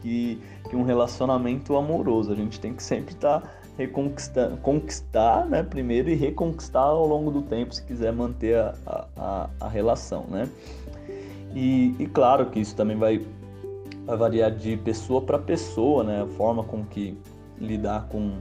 que, 0.00 0.40
que, 0.68 0.76
um 0.76 0.82
relacionamento 0.82 1.76
amoroso. 1.76 2.32
A 2.32 2.36
gente 2.36 2.60
tem 2.60 2.72
que 2.72 2.82
sempre 2.82 3.14
estar 3.14 3.40
tá 3.40 3.50
reconquistando, 3.76 4.56
conquistar, 4.58 5.46
né? 5.46 5.62
Primeiro 5.62 6.10
e 6.10 6.14
reconquistar 6.14 6.82
ao 6.82 7.06
longo 7.06 7.30
do 7.30 7.42
tempo, 7.42 7.74
se 7.74 7.82
quiser 7.84 8.12
manter 8.12 8.56
a, 8.56 9.06
a, 9.16 9.50
a 9.60 9.68
relação, 9.68 10.24
né? 10.28 10.48
E, 11.54 11.94
e, 11.98 12.06
claro 12.06 12.46
que 12.46 12.60
isso 12.60 12.74
também 12.74 12.96
vai, 12.96 13.26
vai 14.06 14.16
variar 14.16 14.50
de 14.50 14.76
pessoa 14.78 15.20
para 15.20 15.38
pessoa, 15.38 16.02
né? 16.02 16.22
A 16.22 16.26
forma 16.26 16.64
com 16.64 16.84
que 16.84 17.16
lidar 17.58 18.08
com 18.08 18.38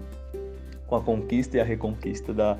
com 0.91 0.97
a 0.97 1.01
conquista 1.01 1.55
e 1.55 1.61
a 1.61 1.63
reconquista 1.63 2.33
da, 2.33 2.57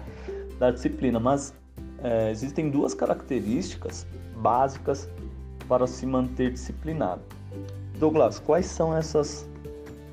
da 0.57 0.71
disciplina. 0.71 1.19
Mas 1.19 1.53
é, 2.01 2.31
existem 2.31 2.69
duas 2.69 2.93
características 2.93 4.07
básicas 4.38 5.09
para 5.67 5.85
se 5.85 6.05
manter 6.05 6.53
disciplinado. 6.53 7.21
Douglas, 8.00 8.39
quais 8.39 8.65
são 8.65 8.95
essas 8.95 9.47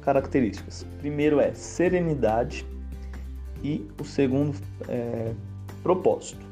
características? 0.02 0.84
Primeiro 0.98 1.38
é 1.38 1.54
serenidade 1.54 2.66
e 3.62 3.88
o 4.00 4.04
segundo 4.04 4.58
é 4.88 5.32
propósito. 5.84 6.44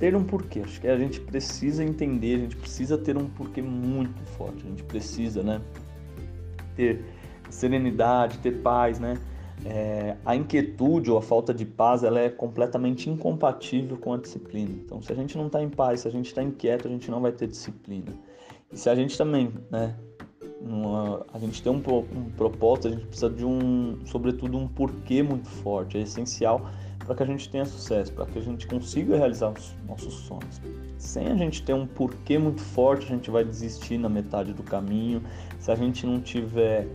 Ter 0.00 0.16
um 0.16 0.24
porquê. 0.24 0.60
Acho 0.60 0.80
que 0.80 0.88
a 0.88 0.98
gente 0.98 1.20
precisa 1.20 1.84
entender, 1.84 2.34
a 2.34 2.38
gente 2.38 2.56
precisa 2.56 2.98
ter 2.98 3.16
um 3.16 3.28
porquê 3.28 3.62
muito 3.62 4.20
forte. 4.36 4.64
A 4.66 4.70
gente 4.70 4.82
precisa, 4.82 5.42
né? 5.42 5.60
Ter 6.74 7.04
serenidade, 7.48 8.38
ter 8.38 8.60
paz, 8.60 8.98
né? 8.98 9.16
É, 9.64 10.16
a 10.24 10.36
inquietude 10.36 11.10
ou 11.10 11.18
a 11.18 11.22
falta 11.22 11.52
de 11.52 11.64
paz 11.64 12.02
ela 12.02 12.20
é 12.20 12.28
completamente 12.28 13.10
incompatível 13.10 13.96
com 13.96 14.12
a 14.12 14.16
disciplina. 14.16 14.70
Então, 14.70 15.02
se 15.02 15.12
a 15.12 15.16
gente 15.16 15.36
não 15.36 15.46
está 15.46 15.62
em 15.62 15.68
paz, 15.68 16.00
se 16.00 16.08
a 16.08 16.10
gente 16.10 16.26
está 16.26 16.42
inquieto, 16.42 16.86
a 16.86 16.90
gente 16.90 17.10
não 17.10 17.20
vai 17.20 17.32
ter 17.32 17.46
disciplina. 17.46 18.12
E 18.72 18.76
se 18.76 18.88
a 18.88 18.94
gente 18.94 19.16
também, 19.16 19.52
né, 19.70 19.94
uma, 20.60 21.24
a 21.32 21.38
gente 21.38 21.62
tem 21.62 21.72
um, 21.72 21.76
um 21.76 22.30
propósito, 22.36 22.88
a 22.88 22.90
gente 22.90 23.06
precisa 23.06 23.30
de 23.30 23.44
um, 23.44 23.98
sobretudo, 24.04 24.58
um 24.58 24.68
porquê 24.68 25.22
muito 25.22 25.48
forte, 25.48 25.96
é 25.96 26.02
essencial 26.02 26.70
para 27.04 27.14
que 27.14 27.22
a 27.22 27.26
gente 27.26 27.48
tenha 27.48 27.64
sucesso, 27.64 28.12
para 28.12 28.26
que 28.26 28.38
a 28.38 28.42
gente 28.42 28.66
consiga 28.66 29.16
realizar 29.16 29.50
os 29.50 29.74
nossos 29.86 30.12
sonhos. 30.12 30.60
Sem 30.98 31.28
a 31.28 31.34
gente 31.34 31.62
ter 31.62 31.72
um 31.72 31.86
porquê 31.86 32.36
muito 32.36 32.60
forte, 32.60 33.06
a 33.06 33.08
gente 33.08 33.30
vai 33.30 33.44
desistir 33.44 33.96
na 33.96 34.10
metade 34.10 34.52
do 34.52 34.62
caminho. 34.62 35.22
Se 35.58 35.70
a 35.70 35.74
gente 35.74 36.04
não 36.04 36.20
tiver 36.20 36.86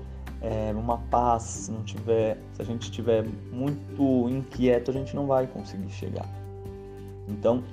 é, 0.43 0.73
uma 0.75 0.97
paz, 1.09 1.43
se 1.43 1.71
não 1.71 1.83
tiver, 1.83 2.37
se 2.53 2.61
a 2.61 2.65
gente 2.65 2.83
estiver 2.83 3.25
muito 3.51 4.29
inquieto, 4.29 4.91
a 4.91 4.93
gente 4.93 5.15
não 5.15 5.25
vai 5.25 5.47
conseguir 5.47 5.89
chegar. 5.89 6.27
Então, 7.29 7.63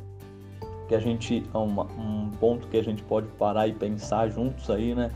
que 0.87 0.95
a 0.95 1.01
gente 1.01 1.45
é 1.53 1.59
uma, 1.59 1.85
um 1.99 2.31
ponto 2.39 2.69
que 2.69 2.77
a 2.77 2.83
gente 2.83 3.03
pode 3.03 3.27
parar 3.39 3.67
e 3.67 3.73
pensar 3.73 4.29
juntos 4.29 4.71
aí, 4.71 4.95
né? 4.95 5.11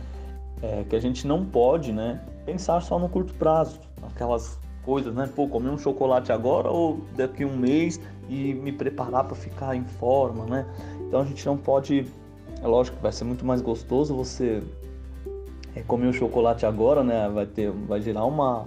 É 0.60 0.84
que 0.84 0.96
a 0.96 1.00
gente 1.00 1.26
não 1.26 1.44
pode, 1.44 1.92
né? 1.92 2.20
Pensar 2.44 2.80
só 2.80 2.98
no 2.98 3.08
curto 3.08 3.32
prazo, 3.34 3.80
aquelas 4.02 4.58
coisas, 4.84 5.14
né? 5.14 5.30
Pô, 5.34 5.48
comer 5.48 5.70
um 5.70 5.78
chocolate 5.78 6.32
agora 6.32 6.68
ou 6.68 7.00
daqui 7.16 7.44
um 7.44 7.56
mês 7.56 8.00
e 8.28 8.52
me 8.54 8.72
preparar 8.72 9.24
para 9.24 9.36
ficar 9.36 9.76
em 9.76 9.84
forma, 9.84 10.44
né? 10.46 10.66
Então 11.06 11.20
a 11.20 11.24
gente 11.24 11.44
não 11.46 11.56
pode, 11.56 12.06
é 12.60 12.66
lógico 12.66 12.96
que 12.96 13.02
vai 13.02 13.12
ser 13.12 13.24
muito 13.24 13.44
mais 13.44 13.60
gostoso 13.60 14.14
você 14.14 14.62
é, 15.74 15.82
comer 15.82 16.08
o 16.08 16.12
chocolate 16.12 16.64
agora, 16.66 17.02
né, 17.02 17.28
vai 17.28 17.46
ter, 17.46 17.70
vai 17.70 18.00
gerar 18.00 18.24
uma, 18.24 18.66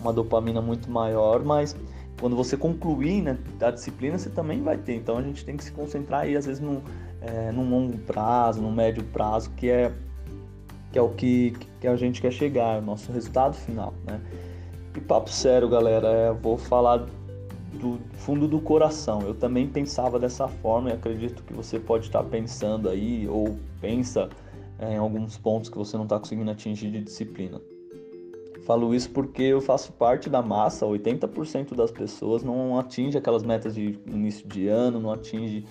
uma 0.00 0.12
dopamina 0.12 0.60
muito 0.60 0.90
maior, 0.90 1.44
mas 1.44 1.76
quando 2.20 2.36
você 2.36 2.56
concluir 2.56 3.22
né, 3.22 3.38
a 3.60 3.70
disciplina, 3.70 4.18
você 4.18 4.28
também 4.28 4.62
vai 4.62 4.76
ter. 4.76 4.94
Então 4.94 5.16
a 5.16 5.22
gente 5.22 5.44
tem 5.44 5.56
que 5.56 5.64
se 5.64 5.72
concentrar 5.72 6.22
aí, 6.22 6.36
às 6.36 6.46
vezes, 6.46 6.60
no, 6.60 6.82
é, 7.20 7.50
num 7.50 7.68
longo 7.68 7.96
prazo, 7.98 8.60
no 8.60 8.70
médio 8.70 9.02
prazo, 9.04 9.50
que 9.56 9.70
é, 9.70 9.92
que 10.92 10.98
é 10.98 11.02
o 11.02 11.08
que, 11.10 11.56
que 11.80 11.86
a 11.86 11.96
gente 11.96 12.20
quer 12.20 12.32
chegar, 12.32 12.76
é 12.76 12.78
o 12.78 12.82
nosso 12.82 13.10
resultado 13.10 13.54
final, 13.54 13.94
né? 14.06 14.20
E 14.94 15.00
papo 15.00 15.30
sério, 15.30 15.68
galera, 15.68 16.08
é, 16.08 16.32
vou 16.32 16.58
falar 16.58 17.06
do 17.72 18.00
fundo 18.14 18.48
do 18.48 18.60
coração. 18.60 19.22
Eu 19.22 19.34
também 19.34 19.66
pensava 19.66 20.18
dessa 20.18 20.48
forma 20.48 20.90
e 20.90 20.92
acredito 20.92 21.42
que 21.44 21.54
você 21.54 21.78
pode 21.78 22.06
estar 22.06 22.22
pensando 22.24 22.88
aí 22.88 23.28
ou 23.28 23.56
pensa 23.80 24.28
é, 24.80 24.94
em 24.94 24.96
alguns 24.96 25.36
pontos 25.36 25.68
que 25.68 25.76
você 25.76 25.96
não 25.96 26.04
está 26.04 26.18
conseguindo 26.18 26.50
atingir 26.50 26.90
de 26.90 27.02
disciplina. 27.02 27.60
Falo 28.64 28.94
isso 28.94 29.10
porque 29.10 29.42
eu 29.42 29.60
faço 29.60 29.92
parte 29.92 30.30
da 30.30 30.42
massa, 30.42 30.86
80% 30.86 31.74
das 31.74 31.90
pessoas 31.90 32.42
não 32.42 32.78
atinge 32.78 33.18
aquelas 33.18 33.42
metas 33.42 33.74
de 33.74 33.98
início 34.06 34.46
de 34.48 34.68
ano, 34.68 35.00
não 35.00 35.12
atinge. 35.12 35.64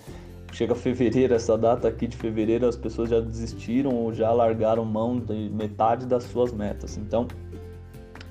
Chega 0.51 0.73
fevereiro, 0.73 1.33
essa 1.33 1.57
data 1.57 1.87
aqui 1.87 2.07
de 2.07 2.17
fevereiro, 2.17 2.67
as 2.67 2.75
pessoas 2.75 3.09
já 3.09 3.19
desistiram 3.19 3.91
ou 3.95 4.13
já 4.13 4.31
largaram 4.31 4.83
mão 4.83 5.19
de 5.19 5.49
metade 5.49 6.07
das 6.07 6.23
suas 6.23 6.51
metas. 6.51 6.97
Então, 6.97 7.27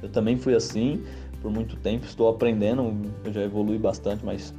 eu 0.03 0.09
também 0.09 0.37
fui 0.37 0.55
assim 0.55 1.03
por 1.41 1.51
muito 1.51 1.77
tempo, 1.77 2.05
estou 2.05 2.29
aprendendo, 2.29 2.93
eu 3.25 3.33
já 3.33 3.43
evolui 3.43 3.79
bastante, 3.79 4.25
mas 4.25 4.53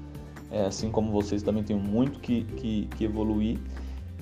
é, 0.50 0.66
assim 0.66 0.90
como 0.90 1.12
vocês 1.12 1.44
também 1.44 1.64
tenho 1.64 1.80
muito 1.80 2.20
que, 2.20 2.44
que, 2.44 2.88
que 2.98 3.04
evoluir. 3.04 3.60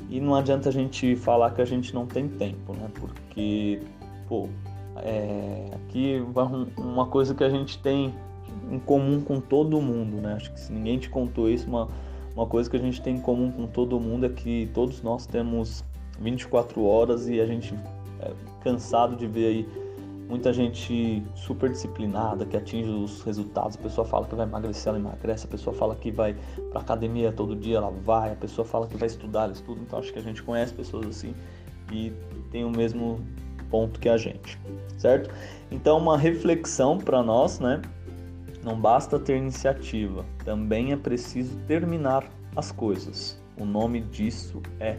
E 0.09 0.19
não 0.21 0.35
adianta 0.35 0.69
a 0.69 0.71
gente 0.71 1.15
falar 1.15 1.51
que 1.51 1.61
a 1.61 1.65
gente 1.65 1.93
não 1.93 2.05
tem 2.05 2.27
tempo, 2.27 2.73
né? 2.73 2.89
Porque, 2.93 3.81
pô, 4.27 4.47
é, 4.97 5.69
aqui 5.73 6.23
uma 6.77 7.05
coisa 7.07 7.35
que 7.35 7.43
a 7.43 7.49
gente 7.49 7.77
tem 7.79 8.13
em 8.71 8.79
comum 8.79 9.21
com 9.21 9.39
todo 9.39 9.81
mundo, 9.81 10.17
né? 10.21 10.33
Acho 10.33 10.51
que 10.53 10.59
se 10.59 10.71
ninguém 10.71 10.97
te 10.97 11.09
contou 11.09 11.49
isso, 11.49 11.67
uma, 11.67 11.87
uma 12.35 12.45
coisa 12.45 12.69
que 12.69 12.77
a 12.77 12.79
gente 12.79 13.01
tem 13.01 13.15
em 13.15 13.21
comum 13.21 13.51
com 13.51 13.67
todo 13.67 13.99
mundo 13.99 14.25
é 14.25 14.29
que 14.29 14.69
todos 14.73 15.01
nós 15.01 15.25
temos 15.25 15.83
24 16.19 16.83
horas 16.83 17.27
e 17.27 17.39
a 17.41 17.45
gente 17.45 17.73
é 18.21 18.31
cansado 18.63 19.15
de 19.15 19.27
ver 19.27 19.47
aí 19.47 19.86
muita 20.27 20.51
gente 20.51 21.23
super 21.35 21.69
disciplinada, 21.69 22.45
que 22.45 22.57
atinge 22.57 22.89
os 22.89 23.23
resultados. 23.23 23.77
A 23.77 23.81
pessoa 23.81 24.05
fala 24.05 24.25
que 24.27 24.35
vai 24.35 24.45
emagrecer, 24.45 24.89
ela 24.89 24.99
emagrece. 24.99 25.45
A 25.45 25.49
pessoa 25.49 25.75
fala 25.75 25.95
que 25.95 26.11
vai 26.11 26.35
para 26.69 26.81
academia 26.81 27.31
todo 27.31 27.55
dia, 27.55 27.77
ela 27.77 27.91
vai. 27.91 28.33
A 28.33 28.35
pessoa 28.35 28.65
fala 28.65 28.87
que 28.87 28.97
vai 28.97 29.07
estudar, 29.07 29.43
ela 29.43 29.53
estuda. 29.53 29.81
Então 29.81 29.99
acho 29.99 30.11
que 30.11 30.19
a 30.19 30.21
gente 30.21 30.43
conhece 30.43 30.73
pessoas 30.73 31.07
assim 31.07 31.33
e 31.91 32.11
tem 32.51 32.65
o 32.65 32.69
mesmo 32.69 33.19
ponto 33.69 33.99
que 33.99 34.09
a 34.09 34.17
gente, 34.17 34.59
certo? 34.97 35.33
Então 35.71 35.97
uma 35.97 36.17
reflexão 36.17 36.97
para 36.97 37.21
nós, 37.21 37.59
né? 37.59 37.81
Não 38.63 38.79
basta 38.79 39.17
ter 39.19 39.37
iniciativa, 39.37 40.25
também 40.43 40.91
é 40.91 40.97
preciso 40.97 41.57
terminar 41.67 42.29
as 42.55 42.71
coisas. 42.71 43.41
O 43.57 43.65
nome 43.65 44.01
disso 44.01 44.61
é 44.79 44.97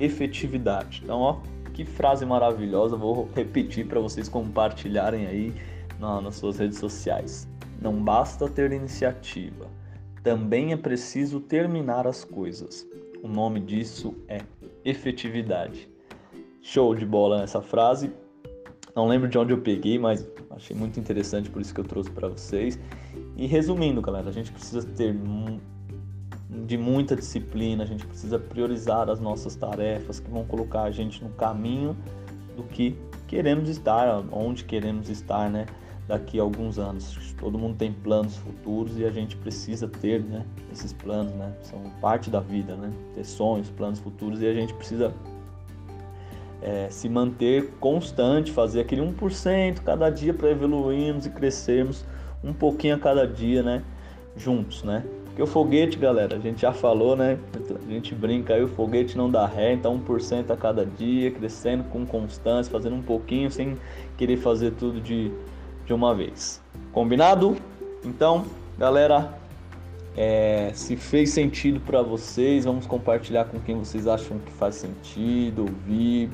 efetividade. 0.00 1.02
Então, 1.04 1.20
ó, 1.20 1.36
que 1.72 1.84
frase 1.84 2.24
maravilhosa, 2.24 2.96
vou 2.96 3.28
repetir 3.34 3.86
para 3.86 4.00
vocês 4.00 4.28
compartilharem 4.28 5.26
aí 5.26 5.54
na, 5.98 6.20
nas 6.20 6.36
suas 6.36 6.58
redes 6.58 6.78
sociais. 6.78 7.48
Não 7.80 7.94
basta 8.02 8.48
ter 8.48 8.72
iniciativa, 8.72 9.68
também 10.22 10.72
é 10.72 10.76
preciso 10.76 11.40
terminar 11.40 12.06
as 12.06 12.24
coisas. 12.24 12.86
O 13.22 13.28
nome 13.28 13.60
disso 13.60 14.14
é 14.28 14.38
efetividade. 14.84 15.88
Show 16.60 16.94
de 16.94 17.04
bola 17.04 17.40
nessa 17.40 17.60
frase. 17.60 18.12
Não 18.94 19.08
lembro 19.08 19.28
de 19.28 19.36
onde 19.36 19.52
eu 19.52 19.60
peguei, 19.60 19.98
mas 19.98 20.28
achei 20.50 20.76
muito 20.76 21.00
interessante, 21.00 21.50
por 21.50 21.60
isso 21.60 21.74
que 21.74 21.80
eu 21.80 21.84
trouxe 21.84 22.10
para 22.10 22.28
vocês. 22.28 22.78
E 23.36 23.46
resumindo, 23.46 24.00
galera, 24.00 24.28
a 24.28 24.32
gente 24.32 24.52
precisa 24.52 24.86
ter 24.86 25.12
de 26.66 26.76
muita 26.76 27.16
disciplina, 27.16 27.82
a 27.82 27.86
gente 27.86 28.06
precisa 28.06 28.38
priorizar 28.38 29.08
as 29.08 29.18
nossas 29.18 29.56
tarefas 29.56 30.20
que 30.20 30.30
vão 30.30 30.44
colocar 30.44 30.82
a 30.82 30.90
gente 30.90 31.24
no 31.24 31.30
caminho 31.30 31.96
do 32.54 32.62
que 32.64 32.94
queremos 33.26 33.70
estar, 33.70 34.22
onde 34.30 34.64
queremos 34.64 35.08
estar, 35.08 35.50
né? 35.50 35.66
Daqui 36.06 36.38
a 36.38 36.42
alguns 36.42 36.78
anos. 36.78 37.34
Todo 37.38 37.58
mundo 37.58 37.76
tem 37.76 37.92
planos 37.92 38.36
futuros 38.36 38.98
e 38.98 39.04
a 39.04 39.10
gente 39.10 39.36
precisa 39.36 39.88
ter, 39.88 40.20
né? 40.22 40.44
Esses 40.70 40.92
planos, 40.92 41.32
né? 41.32 41.54
São 41.62 41.80
parte 42.00 42.28
da 42.28 42.40
vida, 42.40 42.76
né? 42.76 42.92
Ter 43.14 43.24
sonhos, 43.24 43.70
planos 43.70 43.98
futuros 44.00 44.42
e 44.42 44.46
a 44.46 44.52
gente 44.52 44.74
precisa 44.74 45.14
é, 46.60 46.88
se 46.90 47.08
manter 47.08 47.70
constante, 47.80 48.52
fazer 48.52 48.80
aquele 48.80 49.00
1% 49.00 49.80
cada 49.80 50.10
dia 50.10 50.34
para 50.34 50.50
evoluirmos 50.50 51.24
e 51.24 51.30
crescermos 51.30 52.04
um 52.44 52.52
pouquinho 52.52 52.96
a 52.96 52.98
cada 52.98 53.26
dia, 53.26 53.62
né? 53.62 53.82
Juntos, 54.36 54.82
né? 54.82 55.04
Porque 55.32 55.42
o 55.42 55.46
foguete, 55.46 55.96
galera, 55.96 56.36
a 56.36 56.38
gente 56.38 56.60
já 56.60 56.72
falou, 56.72 57.16
né? 57.16 57.38
A 57.88 57.90
gente 57.90 58.14
brinca 58.14 58.52
aí, 58.52 58.62
o 58.62 58.68
foguete 58.68 59.16
não 59.16 59.30
dá 59.30 59.46
ré, 59.46 59.72
então 59.72 59.98
1% 59.98 60.50
a 60.50 60.56
cada 60.56 60.84
dia, 60.84 61.30
crescendo 61.30 61.84
com 61.84 62.04
constância, 62.04 62.70
fazendo 62.70 62.96
um 62.96 63.02
pouquinho 63.02 63.50
sem 63.50 63.78
querer 64.18 64.36
fazer 64.36 64.72
tudo 64.72 65.00
de, 65.00 65.32
de 65.86 65.94
uma 65.94 66.14
vez. 66.14 66.60
Combinado? 66.92 67.56
Então, 68.04 68.44
galera, 68.78 69.40
É, 70.14 70.70
se 70.74 70.94
fez 70.94 71.30
sentido 71.30 71.80
para 71.80 72.02
vocês, 72.02 72.66
vamos 72.66 72.86
compartilhar 72.86 73.46
com 73.46 73.58
quem 73.58 73.78
vocês 73.78 74.06
acham 74.06 74.38
que 74.38 74.52
faz 74.52 74.74
sentido 74.74 75.62
ouvir 75.62 76.28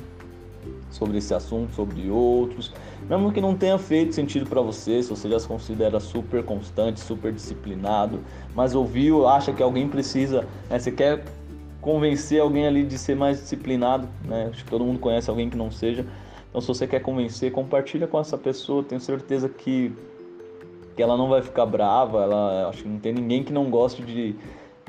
sobre 0.89 1.17
esse 1.17 1.33
assunto, 1.33 1.73
sobre 1.73 2.09
outros. 2.09 2.73
Mesmo 3.09 3.31
que 3.31 3.41
não 3.41 3.55
tenha 3.55 3.77
feito 3.77 4.13
sentido 4.13 4.49
para 4.49 4.61
você, 4.61 5.01
se 5.01 5.09
você 5.09 5.29
já 5.29 5.39
se 5.39 5.47
considera 5.47 5.99
super 5.99 6.43
constante, 6.43 6.99
super 6.99 7.31
disciplinado, 7.31 8.19
mas 8.55 8.75
ouviu, 8.75 9.27
acha 9.27 9.51
que 9.51 9.63
alguém 9.63 9.87
precisa, 9.87 10.47
né, 10.69 10.77
você 10.79 10.91
quer 10.91 11.23
convencer 11.81 12.41
alguém 12.41 12.67
ali 12.67 12.83
de 12.83 12.97
ser 12.97 13.15
mais 13.15 13.39
disciplinado, 13.39 14.07
né? 14.25 14.49
Acho 14.51 14.63
que 14.63 14.69
todo 14.69 14.83
mundo 14.83 14.99
conhece 14.99 15.29
alguém 15.29 15.49
que 15.49 15.57
não 15.57 15.71
seja. 15.71 16.05
Então, 16.49 16.59
se 16.61 16.67
você 16.67 16.87
quer 16.87 16.99
convencer, 17.01 17.51
compartilha 17.51 18.07
com 18.07 18.19
essa 18.19 18.37
pessoa. 18.37 18.83
Tenho 18.83 18.99
certeza 18.99 19.47
que, 19.47 19.93
que 20.95 21.01
ela 21.01 21.15
não 21.15 21.29
vai 21.29 21.41
ficar 21.41 21.65
brava. 21.65 22.23
Ela, 22.23 22.69
acho 22.69 22.83
que 22.83 22.89
não 22.89 22.99
tem 22.99 23.13
ninguém 23.13 23.43
que 23.43 23.53
não 23.53 23.69
goste 23.69 24.01
de, 24.01 24.35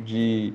de, 0.03 0.53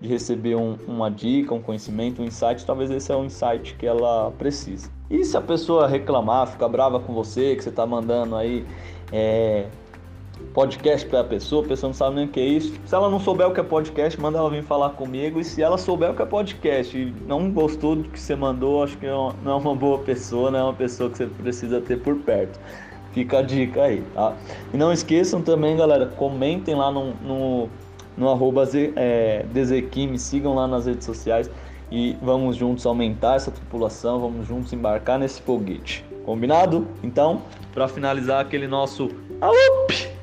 de 0.00 0.08
receber 0.08 0.56
um, 0.56 0.76
uma 0.88 1.10
dica, 1.10 1.54
um 1.54 1.60
conhecimento, 1.60 2.22
um 2.22 2.24
insight. 2.24 2.64
Talvez 2.64 2.90
esse 2.90 3.12
é 3.12 3.16
o 3.16 3.24
insight 3.24 3.74
que 3.74 3.86
ela 3.86 4.32
precisa. 4.38 4.90
E 5.10 5.24
se 5.24 5.36
a 5.36 5.40
pessoa 5.40 5.86
reclamar, 5.86 6.46
ficar 6.46 6.68
brava 6.68 6.98
com 7.00 7.12
você, 7.12 7.54
que 7.54 7.62
você 7.62 7.68
está 7.68 7.84
mandando 7.84 8.36
aí 8.36 8.64
é, 9.12 9.66
podcast 10.54 11.06
para 11.06 11.20
a 11.20 11.24
pessoa, 11.24 11.64
a 11.64 11.68
pessoa 11.68 11.88
não 11.88 11.94
sabe 11.94 12.16
nem 12.16 12.24
o 12.24 12.28
que 12.28 12.40
é 12.40 12.44
isso. 12.44 12.72
Se 12.86 12.94
ela 12.94 13.10
não 13.10 13.20
souber 13.20 13.46
o 13.46 13.52
que 13.52 13.60
é 13.60 13.62
podcast, 13.62 14.18
manda 14.20 14.38
ela 14.38 14.48
vir 14.48 14.62
falar 14.62 14.90
comigo. 14.90 15.40
E 15.40 15.44
se 15.44 15.62
ela 15.62 15.76
souber 15.76 16.10
o 16.10 16.14
que 16.14 16.22
é 16.22 16.26
podcast 16.26 16.96
e 16.96 17.12
não 17.26 17.50
gostou 17.50 17.96
do 17.96 18.04
que 18.04 18.18
você 18.18 18.34
mandou, 18.34 18.82
acho 18.82 18.96
que 18.96 19.06
é 19.06 19.10
não 19.10 19.34
é 19.44 19.54
uma 19.54 19.74
boa 19.74 19.98
pessoa, 19.98 20.50
não 20.50 20.58
é 20.58 20.62
uma 20.62 20.74
pessoa 20.74 21.10
que 21.10 21.18
você 21.18 21.26
precisa 21.26 21.80
ter 21.80 22.00
por 22.00 22.16
perto. 22.16 22.58
Fica 23.12 23.40
a 23.40 23.42
dica 23.42 23.82
aí, 23.82 24.02
tá? 24.14 24.34
E 24.72 24.76
não 24.76 24.92
esqueçam 24.92 25.42
também, 25.42 25.76
galera, 25.76 26.06
comentem 26.06 26.76
lá 26.76 26.92
no, 26.92 27.12
no, 27.14 27.68
no 28.20 28.28
arroba 28.28 28.68
é, 28.96 29.46
me 30.06 30.18
sigam 30.18 30.54
lá 30.54 30.68
nas 30.68 30.84
redes 30.84 31.06
sociais 31.06 31.50
e 31.90 32.16
vamos 32.22 32.54
juntos 32.54 32.84
aumentar 32.84 33.36
essa 33.36 33.50
tripulação, 33.50 34.20
vamos 34.20 34.46
juntos 34.46 34.70
embarcar 34.74 35.18
nesse 35.18 35.40
foguete. 35.40 36.04
Combinado? 36.22 36.86
Então, 37.02 37.42
para 37.72 37.88
finalizar 37.88 38.42
aquele 38.42 38.68
nosso. 38.68 39.08
Aup! 39.40 40.19